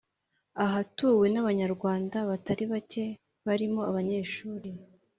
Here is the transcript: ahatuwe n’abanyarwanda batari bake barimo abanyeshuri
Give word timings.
ahatuwe 0.65 1.25
n’abanyarwanda 1.31 2.17
batari 2.29 2.63
bake 2.73 3.05
barimo 3.47 3.81
abanyeshuri 3.89 4.69